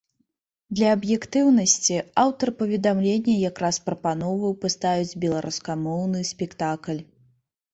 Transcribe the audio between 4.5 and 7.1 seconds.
паставіць беларускамоўны спектакль.